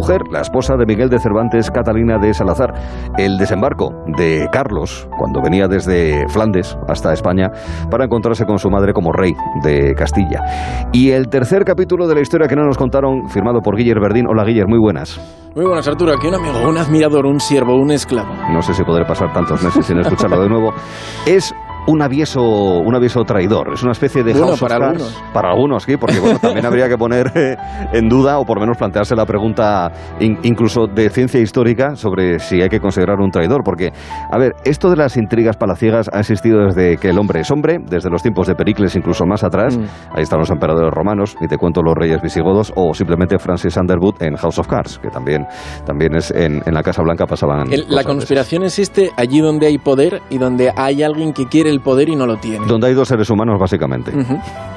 [0.00, 2.72] mujer, la esposa de Miguel de Cervantes, Catalina de Salazar.
[3.18, 7.50] El desembarco de Carlos, cuando venía desde Flandes hasta España,
[7.90, 10.88] para encontrarse con su madre como rey de Castilla.
[10.90, 14.26] Y el tercer capítulo de la historia que no nos contaron, firmado por Guiller Verdín.
[14.26, 15.20] Hola Guiller, muy buenas.
[15.54, 16.14] Muy buenas, Arturo.
[16.14, 18.32] Aquí un amigo, un admirador, un siervo, un esclavo.
[18.50, 20.72] No sé si podré pasar tantos meses sin escucharlo de nuevo.
[21.26, 21.54] Es
[21.90, 23.72] un aviso, un aviso traidor.
[23.74, 25.22] Es una especie de bueno, para algunos.
[25.32, 27.56] Para algunos, sí, porque bueno, también habría que poner eh,
[27.92, 29.90] en duda o por lo menos plantearse la pregunta
[30.20, 33.62] incluso de ciencia histórica sobre si hay que considerar un traidor.
[33.64, 33.92] Porque,
[34.30, 37.78] a ver, esto de las intrigas palaciegas ha existido desde que el hombre es hombre,
[37.84, 39.76] desde los tiempos de Pericles, incluso más atrás.
[39.76, 39.82] Mm.
[40.14, 44.22] Ahí están los emperadores romanos, y te cuento los reyes visigodos, o simplemente Francis Underwood
[44.22, 45.46] en House of Cards, que también,
[45.84, 47.68] también es en, la Casa Blanca pasaban.
[47.88, 52.08] la conspiración existe allí donde hay poder y donde hay alguien que quiere el poder
[52.08, 52.66] y no lo tiene.
[52.66, 54.12] Donde hay dos seres humanos, básicamente.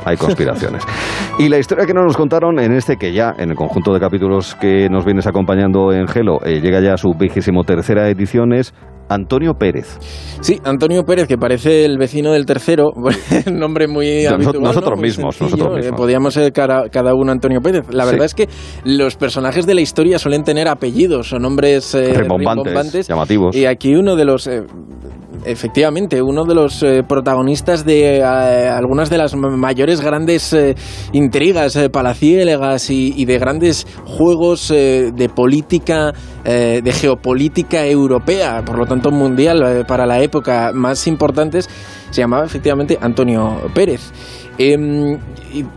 [0.05, 0.83] Hay conspiraciones.
[1.39, 4.55] y la historia que nos contaron en este, que ya en el conjunto de capítulos
[4.55, 8.73] que nos vienes acompañando en Gelo, eh, llega ya a su vigésimo tercera edición, es
[9.09, 9.97] Antonio Pérez.
[10.41, 12.91] Sí, Antonio Pérez, que parece el vecino del tercero,
[13.47, 14.61] un nombre muy habitual.
[14.61, 15.97] Nosotros, mismos, nosotros eh, mismos.
[15.97, 17.85] Podíamos ser cada, uno Antonio Pérez.
[17.91, 18.47] La verdad es que
[18.85, 23.55] los personajes de la historia suelen tener apellidos o nombres eh, rimbombantes, llamativos.
[23.55, 24.49] Y aquí uno de los
[25.45, 30.75] efectivamente, uno de los eh, protagonistas de eh, algunas de las mayores grandes eh,
[31.11, 36.13] intrigas palaciélegas y, y, de grandes juegos de política,
[36.43, 41.69] de geopolítica europea, por lo tanto mundial para la época más importantes,
[42.09, 44.11] se llamaba efectivamente Antonio Pérez.
[44.57, 45.17] Em,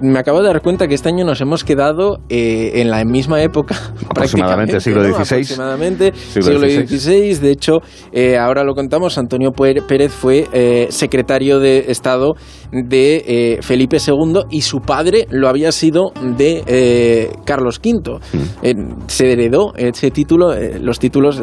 [0.00, 3.42] me acabo de dar cuenta que este año nos hemos quedado eh, en la misma
[3.42, 3.74] época.
[4.10, 5.22] Aproximadamente siglo XVI.
[5.22, 7.34] Aproximadamente siglo, XVI.
[7.36, 7.78] De hecho,
[8.12, 12.34] eh, ahora lo contamos, Antonio Pérez fue eh, secretario de Estado
[12.70, 18.18] de Felipe II y su padre lo había sido de Carlos V.
[18.32, 19.06] Mm.
[19.06, 21.42] se heredó ese título, los títulos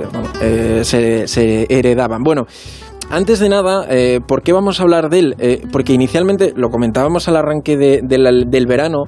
[0.81, 2.21] se, se heredaban.
[2.23, 2.45] Bueno,
[3.15, 5.35] antes de nada, eh, ¿por qué vamos a hablar de él?
[5.37, 9.03] Eh, porque inicialmente lo comentábamos al arranque del verano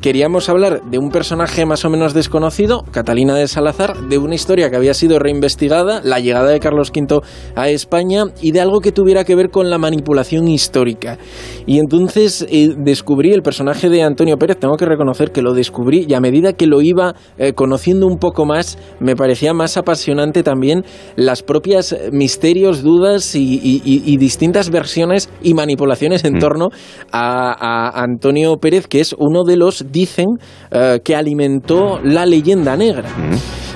[0.00, 4.68] queríamos hablar de un personaje más o menos desconocido, Catalina de Salazar, de una historia
[4.70, 7.20] que había sido reinvestigada, la llegada de Carlos V
[7.54, 11.18] a España y de algo que tuviera que ver con la manipulación histórica.
[11.66, 16.04] Y entonces eh, descubrí el personaje de Antonio Pérez, tengo que reconocer que lo descubrí
[16.08, 20.42] y a medida que lo iba eh, conociendo un poco más, me parecía más apasionante
[20.42, 20.84] también
[21.16, 26.38] las propias misterios, dudas y, distintas versiones y manipulaciones en mm.
[26.38, 26.68] torno
[27.10, 30.38] a, a Antonio Pérez, que es uno de los dicen
[30.70, 33.08] eh, que alimentó la leyenda negra.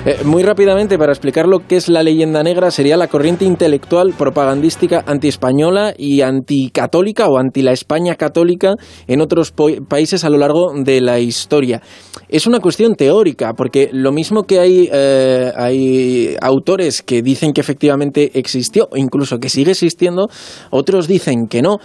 [0.05, 4.13] Eh, muy rápidamente, para explicar lo que es la leyenda negra, sería la corriente intelectual
[4.17, 8.75] propagandística antiespañola y anticatólica o anti la España católica
[9.07, 9.53] en otros
[9.89, 11.81] países a lo largo de la historia.
[12.29, 17.59] Es una cuestión teórica, porque lo mismo que hay, eh, hay autores que dicen que
[17.59, 20.29] efectivamente existió, o incluso que sigue existiendo,
[20.69, 21.79] otros dicen que no,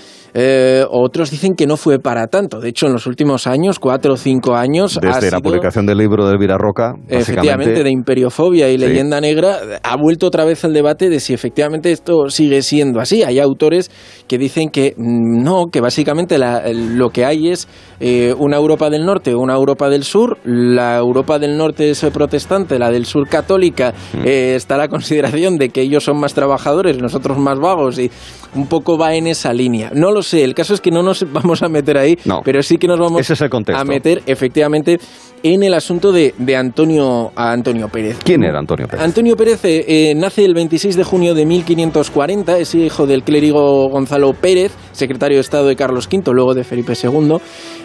[0.88, 2.60] otros dicen que no fue para tanto.
[2.60, 5.00] De hecho, en los últimos años, cuatro cinco años.
[5.02, 9.96] Desde la publicación del libro de Elvira Roca, efectivamente, de imperiofobia y leyenda negra, ha
[9.96, 13.22] vuelto otra vez el debate de si efectivamente esto sigue siendo así.
[13.22, 13.90] Hay autores
[14.28, 17.66] que dicen que no, que básicamente lo que hay es
[18.00, 20.38] eh, una Europa del Norte una Europa del Sur.
[20.44, 23.94] La Europa del Norte es protestante, la del Sur católica.
[24.12, 24.26] Mm.
[24.26, 28.10] Eh, está la consideración de que ellos son más trabajadores, nosotros más vagos y
[28.54, 29.90] un poco va en esa línea.
[29.94, 32.76] No lo sé, el caso es que no nos vamos a meter ahí, pero sí
[32.76, 33.30] que nos vamos
[33.74, 34.98] a meter efectivamente
[35.44, 38.18] en el asunto de, Antonio, Antonio Pérez.
[38.24, 39.04] ¿Quién era Antonio Pérez?
[39.04, 43.90] Antonio Pérez eh, eh, nace el 26 de junio de 1540, es hijo del clérigo
[43.90, 47.36] Gonzalo Pérez, secretario de Estado de Carlos V, luego de Felipe II.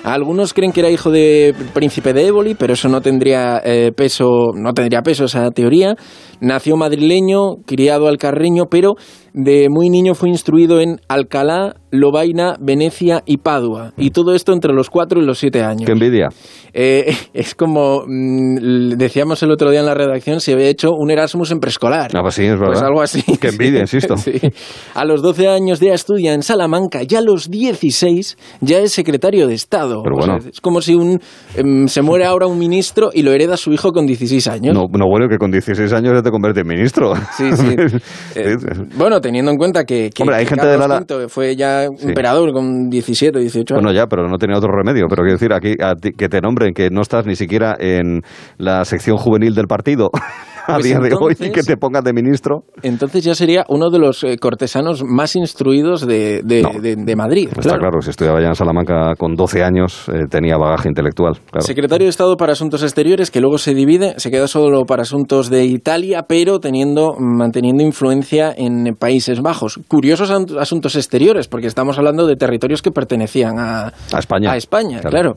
[0.05, 4.53] Algunos creen que era hijo de príncipe de Éboli, pero eso no tendría eh, peso,
[4.55, 5.95] no tendría peso esa teoría.
[6.39, 8.95] Nació madrileño, criado al carreño, pero
[9.39, 13.93] de muy niño fue instruido en Alcalá, Lobaina, Venecia y Padua.
[13.97, 15.85] Y todo esto entre los cuatro y los siete años.
[15.85, 16.27] ¡Qué envidia!
[16.73, 21.09] Eh, es como mm, decíamos el otro día en la redacción, se había hecho un
[21.09, 22.11] Erasmus en preescolar.
[22.13, 22.67] Ah, pues sí, es verdad.
[22.67, 23.23] Pues algo así.
[23.39, 24.15] ¡Qué envidia, insisto!
[24.93, 29.47] A los 12 años ya estudia en Salamanca, ya a los 16 ya es secretario
[29.47, 30.01] de Estado.
[30.03, 30.37] Pero bueno.
[30.37, 31.19] es como si un,
[31.55, 34.73] em, se muere ahora un ministro y lo hereda su hijo con 16 años.
[34.73, 37.13] No, no bueno, que con 16 años ya te convierte en ministro.
[37.37, 37.75] Sí, sí.
[38.35, 38.55] Eh,
[38.95, 43.75] bueno, teniendo en cuenta que, Hombre, hay gente de fue ya emperador con 17, 18
[43.75, 43.83] años.
[43.83, 45.05] Bueno, ya, pero no tenía otro remedio.
[45.07, 45.75] Pero quiero decir, aquí
[46.17, 48.21] que te nombren que no estás ni siquiera en
[48.57, 50.09] la sección juvenil del partido.
[50.69, 52.63] a Pues día de hoy entonces- que te pongan de ministro.
[52.83, 56.69] Entonces ya sería uno de los eh, cortesanos más instruidos de, de- No.
[56.79, 57.49] de- de Madrid.
[57.57, 61.33] Está claro, si estudiaba ya en Salamanca con 12 años, eh, tenía bagaje intelectual.
[61.51, 61.65] Claro.
[61.65, 65.49] Secretario de Estado para Asuntos Exteriores, que luego se divide, se queda solo para asuntos
[65.49, 69.79] de Italia, pero teniendo, manteniendo influencia en Países Bajos.
[69.87, 74.51] Curiosos asuntos exteriores, porque estamos hablando de territorios que pertenecían a, A España.
[74.51, 75.09] A España, Claro.
[75.09, 75.35] claro.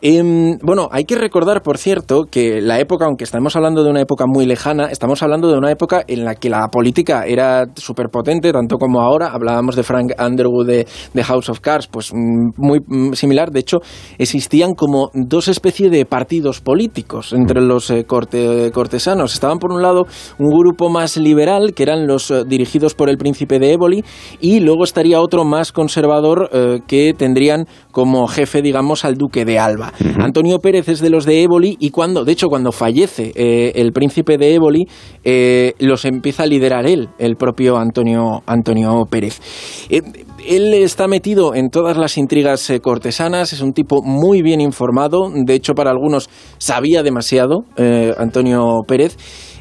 [0.00, 4.00] Em, bueno, hay que recordar, por cierto, que la época, aunque estamos hablando de una
[4.00, 8.06] época muy lejana, estamos hablando de una época en la que la política era súper
[8.08, 9.32] potente, tanto como ahora.
[9.32, 13.50] Hablábamos de Frank Underwood de, de House of Cards, pues mm, muy mm, similar.
[13.50, 13.78] De hecho,
[14.18, 19.34] existían como dos especies de partidos políticos entre los eh, corte- cortesanos.
[19.34, 20.06] Estaban, por un lado,
[20.38, 24.04] un grupo más liberal, que eran los eh, dirigidos por el príncipe de Éboli,
[24.40, 29.58] y luego estaría otro más conservador eh, que tendrían como jefe, digamos, al duque de
[29.58, 29.87] Alba.
[30.18, 33.92] Antonio Pérez es de los de Éboli y cuando, de hecho, cuando fallece eh, el
[33.92, 34.86] príncipe de Éboli,
[35.24, 39.40] eh, los empieza a liderar él, el propio Antonio, Antonio Pérez.
[39.90, 40.02] Eh,
[40.46, 45.54] él está metido en todas las intrigas cortesanas, es un tipo muy bien informado, de
[45.54, 47.64] hecho para algunos sabía demasiado
[48.16, 49.16] Antonio Pérez.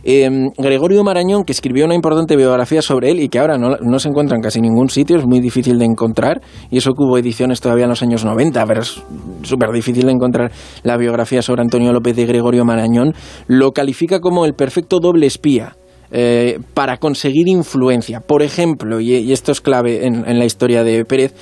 [0.09, 4.00] Eh, Gregorio Marañón, que escribió una importante biografía sobre él y que ahora no, no
[4.00, 6.39] se encuentra en casi ningún sitio, es muy difícil de encontrar,
[6.71, 9.04] y eso que hubo ediciones todavía en los años 90, pero es
[9.44, 13.15] súper difícil de encontrar la biografía sobre Antonio López de Gregorio Marañón,
[13.48, 15.75] lo califica como el perfecto doble espía
[16.12, 18.19] eh, para conseguir influencia.
[18.21, 21.33] Por ejemplo, y, y esto es clave en, en la historia de Pérez,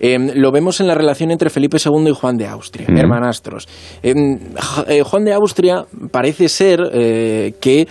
[0.00, 2.96] eh, lo vemos en la relación entre Felipe II y Juan de Austria, Mm.
[2.98, 3.68] hermanastros.
[4.02, 4.14] Eh,
[5.04, 6.80] Juan de Austria parece ser
[7.60, 7.86] que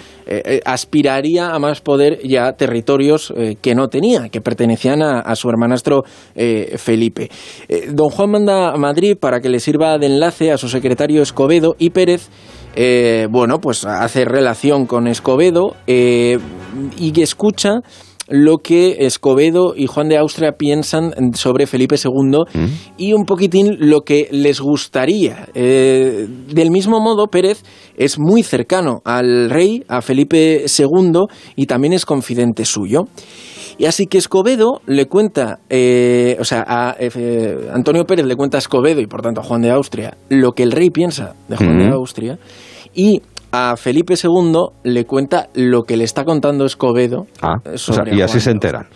[0.65, 5.49] aspiraría a más poder y a territorios que no tenía, que pertenecían a, a su
[5.49, 6.03] hermanastro
[6.77, 7.29] Felipe.
[7.91, 11.75] Don Juan manda a Madrid para que le sirva de enlace a su secretario Escobedo
[11.77, 12.29] y Pérez
[12.75, 16.39] eh, bueno, pues hace relación con Escobedo eh,
[16.97, 17.81] y escucha
[18.27, 22.43] lo que Escobedo y Juan de Austria piensan sobre Felipe II
[22.97, 25.47] y un poquitín lo que les gustaría.
[25.53, 27.63] Eh, del mismo modo, Pérez
[27.97, 31.25] es muy cercano al rey, a Felipe II,
[31.55, 33.07] y también es confidente suyo.
[33.77, 38.57] Y así que Escobedo le cuenta, eh, o sea, a eh, Antonio Pérez le cuenta
[38.57, 41.57] a Escobedo y por tanto a Juan de Austria lo que el rey piensa de
[41.57, 41.95] Juan de Ujú.
[41.95, 42.37] Austria
[42.93, 43.21] y
[43.53, 47.27] a Felipe II le cuenta lo que le está contando Escobedo.
[47.39, 48.87] Ah, o sea, y así se enteran.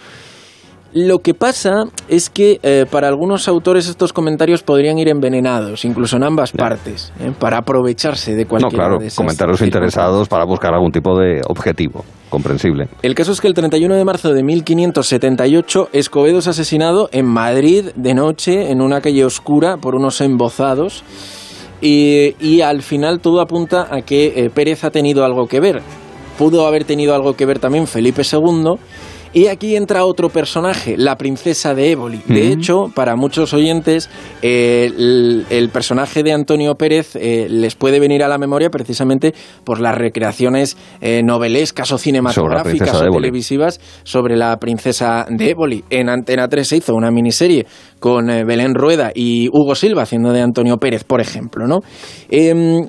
[0.94, 6.18] Lo que pasa es que eh, para algunos autores estos comentarios podrían ir envenenados, incluso
[6.18, 7.34] en ambas partes, ¿eh?
[7.38, 11.42] para aprovecharse de No, cualquiera claro, de esas comentarios interesados para buscar algún tipo de
[11.48, 12.88] objetivo, comprensible.
[13.04, 17.90] El caso es que el 31 de marzo de 1578 Escobedo es asesinado en Madrid
[17.96, 21.04] de noche en una calle oscura por unos embozados
[21.82, 25.82] y, al final todo apunta a que eh, Pérez ha tenido algo que ver.
[26.38, 28.78] Pudo haber tenido algo que ver también Felipe II.
[29.34, 32.22] Y aquí entra otro personaje, la princesa de Éboli.
[32.28, 34.10] De hecho, para muchos oyentes,
[34.42, 39.34] eh, el, el personaje de Antonio Pérez eh, les puede venir a la memoria precisamente
[39.64, 45.84] por las recreaciones eh, novelescas o cinematográficas o televisivas sobre la princesa de Éboli.
[45.90, 47.66] En Antena 3 se hizo una miniserie
[48.00, 51.68] con eh, Belén Rueda y Hugo Silva haciendo de Antonio Pérez, por ejemplo.
[51.68, 51.80] ¿no?
[52.30, 52.88] Em,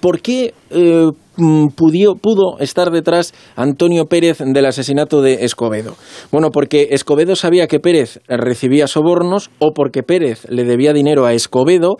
[0.00, 5.94] ¿Por qué eh, mm, pudió- pudo estar detrás Antonio Pérez del asesinato de Escobedo?
[6.30, 11.32] Bueno, porque Escobedo sabía que Pérez recibía sobornos o porque Pérez le debía dinero a
[11.34, 11.96] Escobedo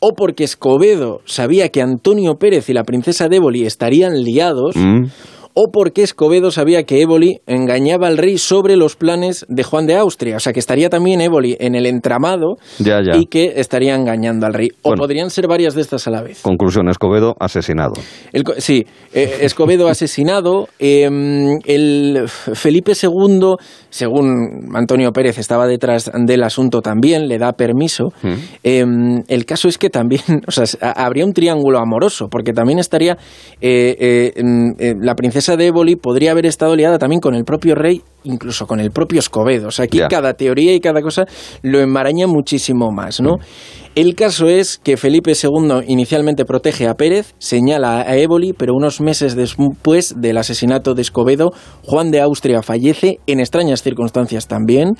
[0.00, 5.06] o porque Escobedo sabía que Antonio Pérez y la princesa de Éboli estarían liados, Mm.
[5.54, 9.96] O porque Escobedo sabía que Éboli engañaba al rey sobre los planes de Juan de
[9.96, 10.36] Austria.
[10.36, 13.16] O sea, que estaría también Éboli en el entramado Ya, ya.
[13.18, 14.68] y que estaría engañando al rey.
[14.82, 15.00] O Bueno.
[15.02, 16.40] podrían ser varias de estas a la vez.
[16.42, 17.92] Conclusión, Escobedo asesinado.
[18.32, 20.68] El sí, eh, Escobedo asesinado.
[20.78, 21.08] eh,
[21.66, 23.56] el Felipe II,
[23.90, 28.08] según Antonio Pérez, estaba detrás del asunto también, le da permiso.
[28.22, 28.32] Mm.
[28.64, 28.84] Eh,
[29.28, 33.18] el caso es que también, o sea, habría un triángulo amoroso, porque también estaría
[33.60, 34.32] eh, eh,
[34.78, 38.66] eh, la princesa de Éboli podría haber estado liada también con el propio rey, incluso
[38.66, 39.68] con el propio Escobedo.
[39.68, 41.24] O sea, aquí cada teoría y cada cosa
[41.62, 43.36] lo enmaraña muchísimo más, ¿no?
[43.94, 49.02] El caso es que Felipe II inicialmente protege a Pérez, señala a Éboli, pero unos
[49.02, 51.50] meses después del asesinato de Escobedo,
[51.84, 54.92] Juan de Austria fallece en extrañas circunstancias también.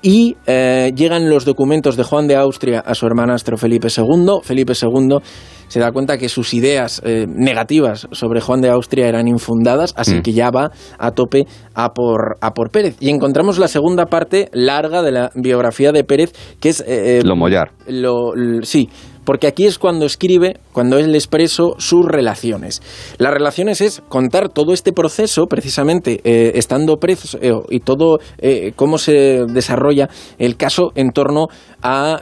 [0.00, 4.40] Y eh, llegan los documentos de Juan de Austria a su hermanastro Felipe II.
[4.42, 5.18] Felipe II
[5.66, 10.14] se da cuenta que sus ideas eh, negativas sobre Juan de Austria eran infundadas, así
[10.16, 10.22] Mm.
[10.22, 12.96] que ya va a tope a por, a por Pérez.
[13.00, 16.82] Y encontramos la segunda parte larga de la biografía de Pérez, que es...
[16.86, 17.72] eh, Lo mollar.
[17.88, 18.88] lo, sí,
[19.28, 22.80] porque aquí es cuando escribe, cuando él expreso sus relaciones.
[23.18, 28.72] Las relaciones es contar todo este proceso, precisamente eh, estando preso eh, y todo eh,
[28.74, 30.08] cómo se desarrolla
[30.38, 31.48] el caso en torno
[31.82, 32.18] a,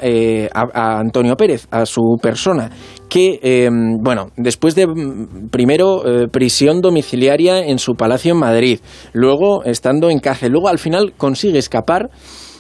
[0.75, 2.73] Antonio Pérez, a su persona,
[3.09, 3.69] que,
[4.03, 8.81] bueno, después de mm, primero prisión domiciliaria en su palacio en Madrid,
[9.13, 12.11] luego estando en cárcel, luego al final consigue escapar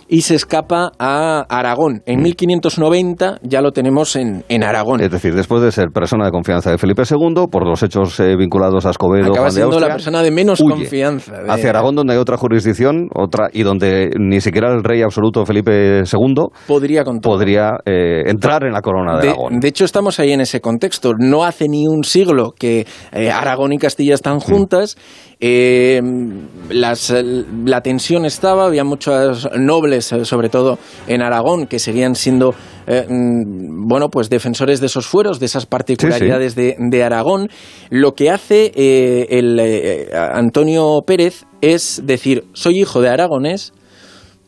[0.08, 2.02] y se escapa a Aragón.
[2.06, 3.48] En 1590 mm.
[3.48, 5.00] ya lo tenemos en, Aragón.
[5.00, 8.36] Es decir, después de ser persona de confianza de Felipe II, por los hechos eh,
[8.36, 11.32] vinculados a Escobedo, Acaba siendo la persona de menos confianza.
[11.48, 16.02] Hacia Aragón, donde hay otra jurisdicción otra y donde ni siquiera el rey absoluto Felipe
[16.02, 16.34] II
[16.66, 19.60] podría, podría eh, entrar en la corona de, Aragón.
[19.60, 21.12] De hecho, estamos ahí en ese contexto.
[21.18, 24.40] No hace ni un siglo que eh, Aragón y Castilla están mm.
[24.40, 24.96] juntas.
[25.38, 26.00] Eh,
[26.70, 32.54] la tensión estaba, había muchos nobles, eh, sobre todo en Aragón, que seguían siendo
[32.86, 37.48] eh, mm, bueno, pues defensores de esos fueros, de esas particularidades De, de, Aragón.
[37.90, 38.72] Lo que hace
[39.28, 39.60] el
[40.12, 43.72] Antonio Pérez es decir, soy hijo de aragonés,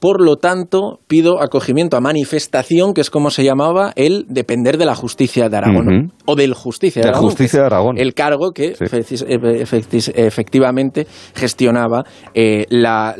[0.01, 4.87] por lo tanto, pido acogimiento a manifestación, que es como se llamaba el depender de
[4.87, 7.99] la justicia de Aragón, o del justicia de, Aragón, justicia de Aragón.
[7.99, 8.75] El cargo que
[10.15, 13.15] efectivamente gestionaba eh, la,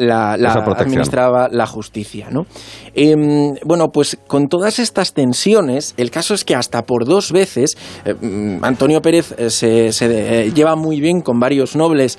[0.77, 2.29] administraba la justicia.
[2.31, 2.47] ¿no?
[2.95, 7.77] Em, bueno, pues con todas estas tensiones, el caso es que hasta por dos veces
[8.05, 12.19] eh, mm, Antonio Pérez eh, se, lleva muy bien con varios nobles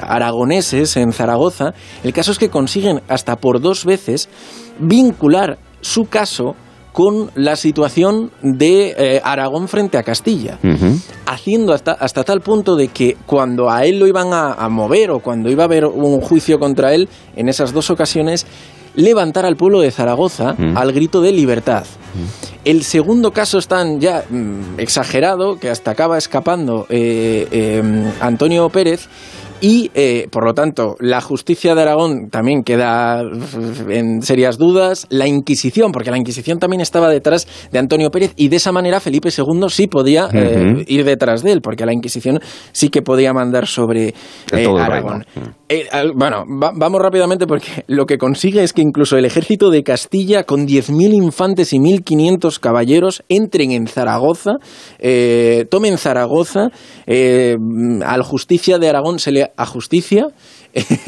[0.00, 1.74] aragoneses en Zaragoza.
[2.02, 4.30] El caso es que consiguen hasta por dos veces
[4.78, 6.54] vincular su caso
[6.92, 10.58] con la situación de eh, Aragón frente a Castilla,
[11.26, 15.20] haciendo hasta, hasta tal punto de que cuando a él lo iban a, mover o
[15.20, 18.46] cuando iba a haber un juicio contra él, en esas dos ocasiones,
[18.94, 21.84] levantar al pueblo de Zaragoza al grito de libertad.
[22.64, 27.82] El segundo caso es tan ya mm, exagerado que hasta acaba escapando eh, eh,
[28.20, 29.08] Antonio Pérez
[29.62, 33.22] y, eh, por lo tanto, la justicia de Aragón también queda
[33.88, 35.06] en serias dudas.
[35.08, 38.98] La Inquisición, porque la Inquisición también estaba detrás de Antonio Pérez y de esa manera
[38.98, 42.40] Felipe II sí podía eh, ir detrás de él, porque la Inquisición
[42.72, 44.14] sí que podía mandar sobre
[44.52, 45.24] eh, Aragón.
[46.16, 50.66] bueno, vamos rápidamente porque lo que consigue es que incluso el ejército de Castilla, con
[50.66, 54.54] 10.000 infantes y 1.500 caballeros, entren en Zaragoza,
[55.70, 56.70] tomen Zaragoza,
[57.06, 60.28] al justicia de Aragón se le a justicia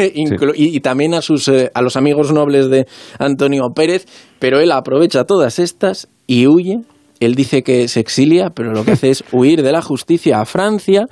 [0.55, 2.87] y, también a, sus, eh, a los amigos nobles de
[3.19, 4.07] Antonio Pérez,
[4.39, 6.81] pero él aprovecha todas estas y huye.
[7.21, 10.45] Él dice que se exilia, pero lo que hace es huir de la justicia a
[10.45, 11.07] Francia.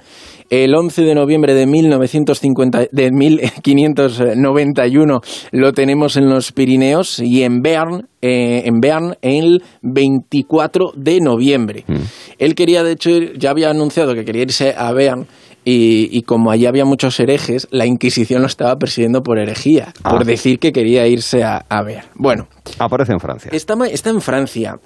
[0.50, 5.20] El 11 de noviembre de, 1950, de 1591
[5.52, 11.84] lo tenemos en los Pirineos y en Bern, eh, en Bern el 24 de noviembre.
[11.86, 11.94] Mm.
[12.38, 15.26] Él quería, de hecho, ya había anunciado que quería irse a Bern
[15.64, 20.11] y, como allí había muchos herejes, la Inquisición lo estaba persiguiendo por herejía, ah.
[20.11, 22.04] por decir que quería irse a, ver.
[22.14, 22.49] Bueno.
[22.78, 23.50] Aparece en Francia.
[23.52, 24.76] Está, está en Francia.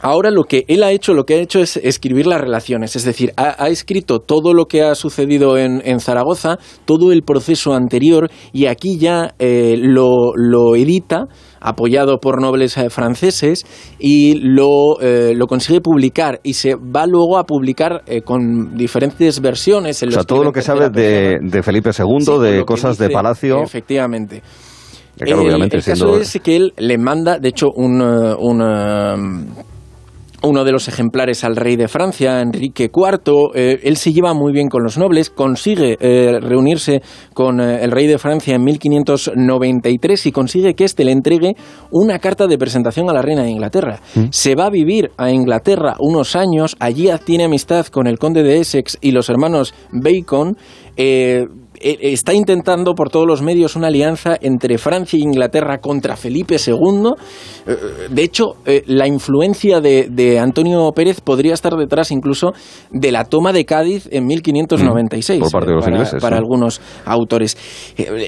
[0.00, 3.04] Ahora lo que él ha hecho, lo que ha hecho es escribir las relaciones, es
[3.04, 8.66] decir, ha, escrito todo lo que ha sucedido en, Zaragoza, todo el proceso anterior, y
[8.66, 11.24] aquí ya eh, lo, lo edita
[11.64, 13.64] apoyado por nobles eh, franceses
[13.98, 19.40] y lo, eh, lo, consigue publicar y se va luego a publicar eh, con diferentes
[19.40, 20.02] versiones.
[20.02, 23.62] En o sea, todo lo que sabe de, de, Felipe II, de cosas de palacio.
[23.62, 24.42] Efectivamente.
[25.18, 28.60] el, caso es que él le manda, de hecho, un, un
[30.44, 33.50] uno de los ejemplares al rey de Francia, Enrique IV.
[33.54, 37.90] Eh, él se lleva muy bien con los nobles, consigue eh, reunirse con eh, el
[37.90, 41.56] rey de Francia en 1593 y consigue que éste le entregue
[41.90, 44.00] una carta de presentación a la reina de Inglaterra.
[44.14, 44.24] Mm.
[44.30, 48.60] Se va a vivir a Inglaterra unos años, allí tiene amistad con el conde de
[48.60, 50.56] Essex y los hermanos Bacon.
[51.86, 56.56] Eh, está intentando por todos los medios una alianza entre Francia e Inglaterra contra Felipe
[56.56, 57.10] II.
[57.66, 57.76] Eh,
[58.08, 62.54] de hecho, eh, la influencia de, Antonio Pérez podría estar detrás incluso
[62.90, 65.40] de la toma de Cádiz en 1596.
[65.40, 66.22] por parte de los para, ingleses.
[66.22, 67.58] Para algunos autores.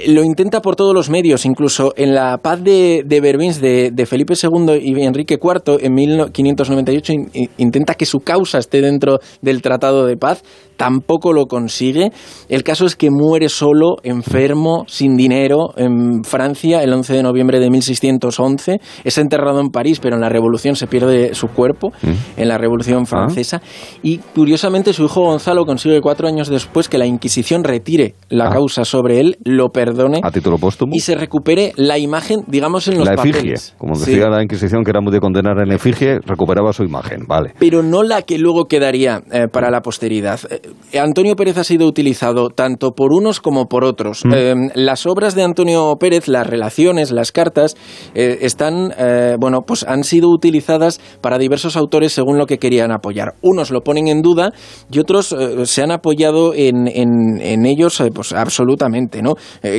[0.09, 4.79] lo intenta por todos los medios, incluso en la paz de, de de, Felipe II
[4.83, 7.13] y Enrique IV en 1598
[7.57, 10.43] intenta que su causa esté dentro del Tratado de Paz
[10.77, 12.13] tampoco lo consigue.
[12.49, 17.61] El caso es que muere solo, enfermo, sin dinero, en Francia el 11 de noviembre
[17.61, 18.81] de 1611.
[19.05, 22.41] Es enterrado en París, pero en la Revolución se pierde su cuerpo, mm.
[22.41, 23.07] en la Revolución ah.
[23.07, 23.61] Francesa.
[24.03, 28.53] Y curiosamente su hijo Gonzalo consigue cuatro años después que la Inquisición retire la ah.
[28.53, 30.21] causa sobre él, lo perdone.
[30.23, 30.93] A título póstumo.
[30.95, 34.91] Y se recupere la imagen, digamos, en los la efigie, Como decía la Inquisición, que
[34.91, 37.55] era muy de condenar en efigie, recuperaba su imagen, vale.
[37.59, 40.41] Pero no la que luego quedaría eh, para la posteridad.
[40.51, 44.25] Eh, Antonio Pérez ha sido utilizado tanto por unos como por otros.
[44.25, 44.33] Mm.
[44.35, 47.77] Eh, las obras de Antonio Pérez, las relaciones, las cartas,
[48.15, 48.93] están,
[49.39, 53.35] bueno, pues han sido utilizadas para diversos autores según lo que querían apoyar.
[53.43, 54.53] Unos lo ponen en duda
[54.91, 59.35] y otros se han apoyado en, en, ellos, pues absolutamente, ¿no?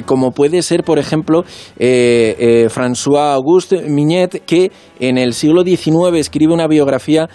[0.05, 1.43] como puede ser, por ejemplo,
[1.77, 7.29] François Auguste Mignet, que en el siglo XIX escribe una biografía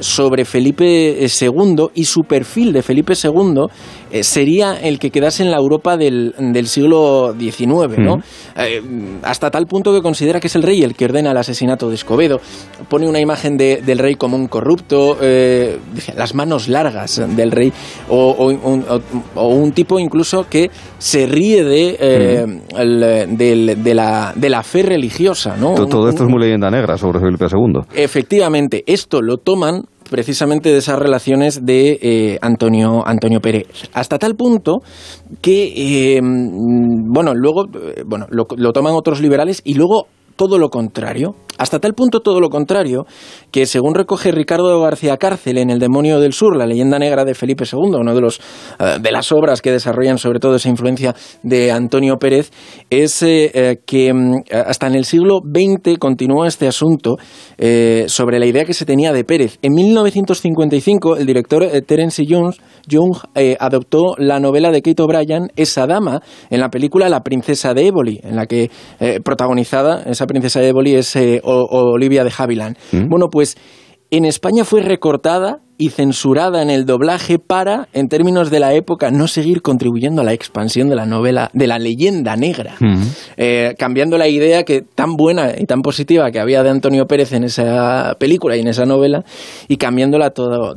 [0.00, 3.66] sobre Felipe II y su perfil de Felipe II
[4.14, 6.32] eh, sería el que quedase en la Europa del,
[6.66, 8.18] siglo XIX, ¿no?
[8.56, 8.80] Eh,
[9.24, 11.96] hasta tal punto que considera que es el rey el que ordena el asesinato de
[11.96, 12.40] Escobedo.
[12.88, 15.80] Pone una imagen del rey como un corrupto, eh,
[16.16, 17.72] las manos largas del rey,
[18.08, 18.52] o,
[19.34, 25.74] un, tipo incluso que se ríe de, de, la, de la fe religiosa, ¿no?
[25.74, 27.80] Todo, esto es muy leyenda negra sobre Felipe II.
[27.92, 33.66] Efectivamente, esto lo toman precisamente de esas relaciones de eh, Antonio, Antonio Pérez.
[33.92, 34.82] Hasta tal punto
[35.40, 40.68] que, eh, bueno, luego eh, bueno, lo, lo toman otros liberales y luego todo lo
[40.68, 41.34] contrario.
[41.56, 43.06] Hasta tal punto todo lo contrario,
[43.52, 47.34] que según recoge Ricardo García Cárcel en El demonio del sur, la leyenda negra de
[47.34, 48.40] Felipe II, una de, los,
[48.80, 51.14] eh, de las obras que desarrollan sobre todo esa influencia
[51.44, 52.50] de Antonio Pérez,
[52.90, 57.16] es eh, eh, que mm, hasta en el siglo XX continuó este asunto
[58.06, 59.58] sobre la idea que se tenía de Pérez.
[59.62, 62.52] En 1955 el director Terence Young
[63.58, 68.20] adoptó la novela de Kate O'Brien, Esa dama, en la película La princesa de Éboli,
[68.22, 68.70] en la que
[69.24, 72.76] protagonizada esa princesa de Éboli es Olivia de Havilland.
[72.92, 73.08] Mm.
[73.08, 73.56] Bueno, pues
[74.10, 79.10] en España fue recortada y censurada en el doblaje para, en términos de la época,
[79.10, 82.76] no seguir contribuyendo a la expansión de la novela, de la leyenda negra,
[83.36, 87.32] eh, cambiando la idea que tan buena y tan positiva que había de Antonio Pérez
[87.32, 89.24] en esa película y en esa novela,
[89.66, 90.76] y cambiándola todo,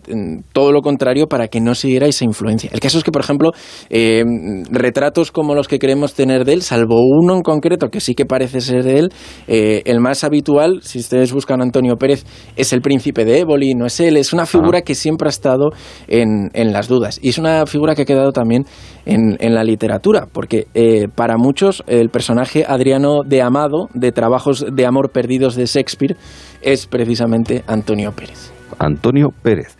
[0.51, 2.69] todo lo contrario para que no siguiera esa influencia.
[2.73, 3.51] El caso es que, por ejemplo,
[3.89, 4.23] eh,
[4.71, 8.25] retratos como los que queremos tener de él, salvo uno en concreto que sí que
[8.25, 9.09] parece ser de él,
[9.47, 12.25] eh, el más habitual, si ustedes buscan a Antonio Pérez,
[12.55, 15.71] es el príncipe de Éboli, no es él, es una figura que siempre ha estado
[16.07, 17.19] en, las dudas.
[17.21, 18.65] Y es una figura que ha quedado también
[19.05, 24.85] en, la literatura, porque eh, para muchos el personaje Adriano de Amado, de Trabajos de
[24.85, 26.15] Amor Perdidos de Shakespeare,
[26.61, 28.53] es precisamente Antonio Pérez.
[28.79, 29.75] Antonio Pérez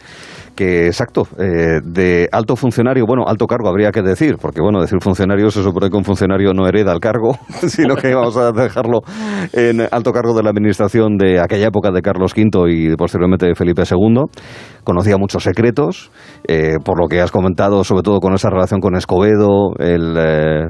[0.58, 4.98] que exacto, eh, de alto funcionario, bueno, alto cargo habría que decir, porque bueno, decir
[5.00, 9.02] funcionario se supone que un funcionario no hereda el cargo, sino que vamos a dejarlo
[9.54, 13.54] en alto cargo de la administración de aquella época de Carlos V y posteriormente de
[13.54, 14.24] Felipe II.
[14.84, 16.12] Conocía muchos secretos,
[16.48, 20.70] eh, por lo que has comentado, sobre todo con esa relación con Escobedo, el eh,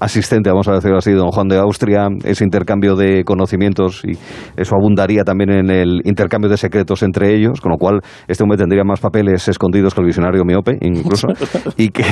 [0.00, 4.18] asistente, vamos a decirlo así, don Juan de Austria, ese intercambio de conocimientos y
[4.60, 8.58] eso abundaría también en el intercambio de secretos entre ellos, con lo cual este hombre
[8.58, 11.28] tendría más papel escondidos que el visionario miope, incluso,
[11.76, 12.04] y que,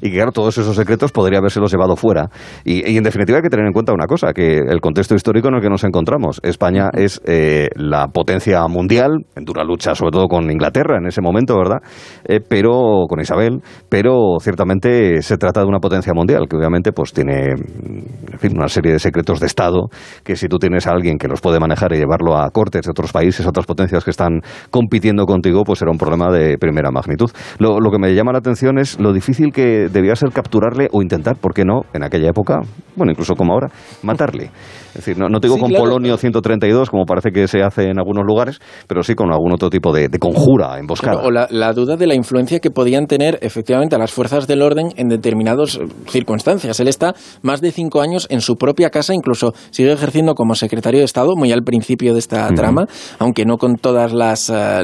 [0.00, 2.28] y que, claro, todos esos secretos podría habérselos llevado fuera.
[2.64, 5.54] Y, en definitiva hay que tener en cuenta una cosa, que el contexto histórico en
[5.54, 6.40] el que nos encontramos.
[6.42, 11.20] España es eh, la potencia mundial, en dura lucha sobre todo con Inglaterra en ese
[11.20, 11.78] momento, ¿verdad?
[12.24, 17.12] Eh, pero con Isabel, pero ciertamente se trata de una potencia mundial, que obviamente pues
[17.12, 19.88] tiene en fin, una serie de secretos de Estado,
[20.24, 22.90] que si tú tienes a alguien que los puede manejar y llevarlo a cortes de
[22.90, 26.90] otros países, otras potencias que están compitiendo contigo, pues será un problema de de primera
[26.90, 27.30] magnitud.
[27.58, 31.02] Lo, lo, que me llama la atención es lo difícil que debía ser capturarle o
[31.02, 32.60] intentar, ¿por qué no?, en aquella época,
[32.94, 33.68] bueno, incluso como ahora,
[34.02, 34.50] matarle.
[34.96, 38.24] Es decir, no, no digo con Polonio 132, como parece que se hace en algunos
[38.24, 41.22] lugares, pero sí con algún otro tipo de, conjura emboscada.
[41.22, 45.08] o la, duda de la influencia que podían tener efectivamente las fuerzas del orden en
[45.08, 45.78] determinadas
[46.08, 46.80] circunstancias.
[46.80, 51.00] Él está más de cinco años en su propia casa, incluso sigue ejerciendo como secretario
[51.00, 52.86] de Estado, muy al principio de esta trama,
[53.18, 54.82] aunque no con todas las, eh,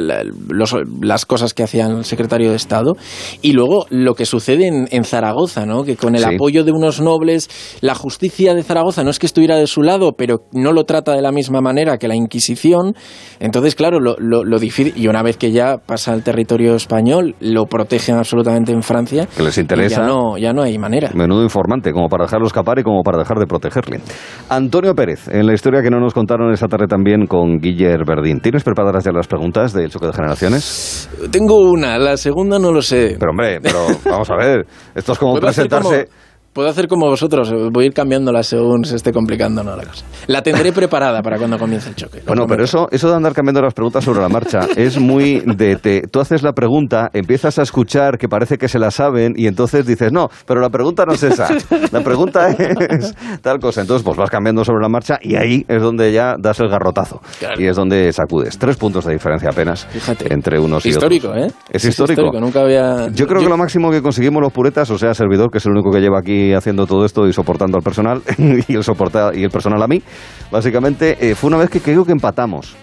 [1.01, 2.97] las cosas que hacía el secretario de Estado.
[3.41, 5.85] Y luego lo que sucede en, Zaragoza, ¿no?
[5.85, 7.49] que con el apoyo de unos nobles,
[7.81, 11.13] la justicia de Zaragoza no es que estuviera de su lado, pero no lo trata
[11.13, 12.95] de la misma manera que la Inquisición.
[13.39, 17.67] Entonces, claro, lo, lo, difícil, y una vez que ya pasa al territorio español, lo
[17.67, 19.29] protegen absolutamente en Francia.
[19.37, 20.01] Que les interesa.
[20.01, 21.11] Ya no, ya no hay manera.
[21.15, 24.01] Menudo informante, como para dejarlo escapar y como para dejar de protegerle.
[24.49, 28.41] Antonio Pérez, en la historia que no nos contaron esa tarde también con Guillermo Verdín.
[28.41, 31.09] ¿Tienes preparadas ya las preguntas del choque de generaciones?
[31.31, 33.17] tengo una, la segunda no lo sé.
[33.19, 36.09] Pero hombre, pero vamos a ver, esto es como presentarse...
[36.53, 40.05] Puedo hacer como vosotros, voy a ir cambiándola según se esté complicando no la cosa.
[40.27, 42.21] La tendré preparada para cuando comience el choque.
[42.27, 45.77] Bueno, pero eso, eso de andar cambiando las preguntas sobre la marcha es muy de
[45.77, 49.47] te, tú haces la pregunta, empiezas a escuchar que parece que se la saben y
[49.47, 51.49] entonces dices, no, pero la pregunta no es esa.
[51.91, 53.81] La pregunta es tal cosa.
[53.81, 57.23] Entonces, pues vas cambiando sobre la marcha y ahí es donde ya das el garrotazo.
[57.57, 58.59] Y es donde sacudes.
[58.59, 60.31] Tres puntos de diferencia apenas Fíjate.
[60.35, 61.47] entre unos y histórico, otros.
[61.47, 61.55] ¿eh?
[61.71, 62.31] Es, histórico.
[62.39, 63.09] Nunca había...
[63.09, 65.73] Yo creo que lo máximo que conseguimos los puretas, o sea, servidor, que es el
[65.73, 68.23] único que lleva aquí haciendo todo esto y soportando al personal
[68.69, 70.03] y el soporta, y el personal a mí,
[70.51, 72.77] básicamente eh, fue una vez que creo que empatamos.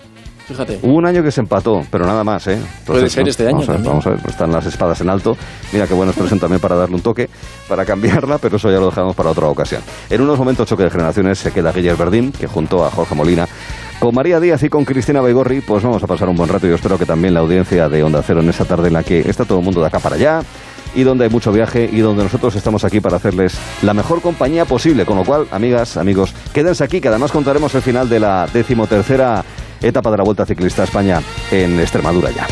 [0.48, 0.80] Fíjate.
[0.82, 2.60] Hubo un año que se empató, pero nada más, ¿eh?
[2.84, 3.60] Puede ser este año.
[3.60, 5.38] Vamos a, ver, vamos a ver, están las espadas en alto.
[5.72, 7.30] Mira qué buena expresión también para darle un toque,
[7.68, 9.84] para cambiarla, pero eso ya lo dejamos para otra ocasión.
[10.10, 13.48] En unos momentos choque de generaciones se queda Guillermo Verdín, que junto a Jorge Molina,
[14.00, 16.70] con María Díaz y con Cristina Baigorri, pues vamos a pasar un buen rato y
[16.70, 19.20] yo espero que también la audiencia de Onda Cero en esa tarde en la que
[19.20, 20.42] está todo el mundo de acá para allá,
[20.96, 24.66] y donde hay mucho viaje y donde nosotros estamos aquí para hacerles la mejor compañía
[24.66, 25.06] posible.
[25.06, 29.44] Con lo cual, amigas, amigos, quédense aquí, que además contaremos el final de la decimotercera
[29.82, 31.22] etapa de la Vuelta Ciclista a España
[31.52, 32.48] en Extremadura ya.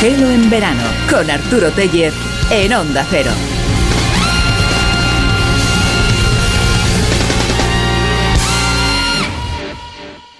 [0.00, 2.14] Gelo en verano con Arturo Tellez
[2.50, 3.30] en Onda Cero.